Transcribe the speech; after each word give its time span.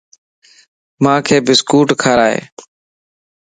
مانک 1.03 1.27
بسڪوٽ 1.47 1.87
ڪارائي 2.01 2.39